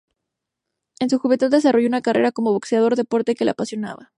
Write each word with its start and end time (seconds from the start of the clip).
En 0.99 1.11
su 1.11 1.19
juventud 1.19 1.51
desarrolló 1.51 1.87
una 1.87 2.01
carrera 2.01 2.31
como 2.31 2.53
boxeador, 2.53 2.95
deporte 2.95 3.35
que 3.35 3.45
le 3.45 3.51
apasionaba. 3.51 4.09